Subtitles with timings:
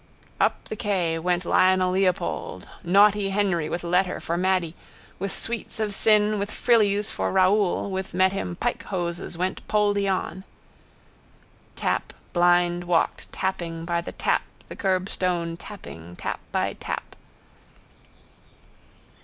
[0.39, 4.73] Up the quay went Lionelleopold, naughty Henry with letter for Mady,
[5.19, 10.07] with sweets of sin with frillies for Raoul with met him pike hoses went Poldy
[10.09, 10.43] on.
[11.75, 17.15] Tap blind walked tapping by the tap the curbstone tapping, tap by tap.